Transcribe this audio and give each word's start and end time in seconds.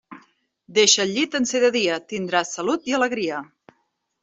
Deixa 0.77 1.03
el 1.03 1.13
llit 1.17 1.37
en 1.41 1.45
ser 1.51 1.61
de 1.65 1.71
dia: 1.77 1.99
tindràs 2.15 2.57
salut 2.59 2.91
i 2.93 2.99
alegria. 3.03 3.43